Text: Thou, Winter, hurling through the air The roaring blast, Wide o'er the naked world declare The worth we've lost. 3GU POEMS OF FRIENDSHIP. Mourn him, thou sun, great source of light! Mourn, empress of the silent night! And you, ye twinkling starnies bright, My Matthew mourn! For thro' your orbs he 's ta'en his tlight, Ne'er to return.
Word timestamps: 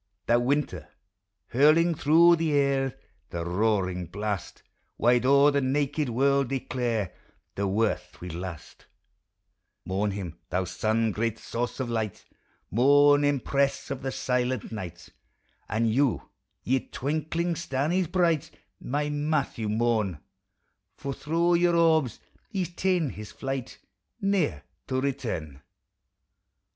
Thou, 0.25 0.39
Winter, 0.39 0.87
hurling 1.49 1.93
through 1.93 2.35
the 2.37 2.53
air 2.53 2.97
The 3.29 3.45
roaring 3.45 4.07
blast, 4.07 4.63
Wide 4.97 5.27
o'er 5.27 5.51
the 5.51 5.61
naked 5.61 6.09
world 6.09 6.47
declare 6.49 7.13
The 7.53 7.67
worth 7.67 8.19
we've 8.19 8.33
lost. 8.33 8.87
3GU 8.87 8.87
POEMS 8.87 8.87
OF 8.89 9.37
FRIENDSHIP. 9.37 9.81
Mourn 9.85 10.11
him, 10.11 10.39
thou 10.49 10.63
sun, 10.63 11.11
great 11.11 11.37
source 11.37 11.79
of 11.79 11.91
light! 11.91 12.25
Mourn, 12.71 13.23
empress 13.23 13.91
of 13.91 14.01
the 14.01 14.11
silent 14.11 14.71
night! 14.71 15.09
And 15.69 15.87
you, 15.93 16.29
ye 16.63 16.79
twinkling 16.87 17.53
starnies 17.55 18.07
bright, 18.11 18.49
My 18.79 19.07
Matthew 19.09 19.69
mourn! 19.69 20.17
For 20.97 21.13
thro' 21.13 21.53
your 21.53 21.75
orbs 21.75 22.19
he 22.49 22.63
's 22.65 22.69
ta'en 22.73 23.11
his 23.11 23.33
tlight, 23.33 23.77
Ne'er 24.19 24.63
to 24.87 24.99
return. 24.99 25.61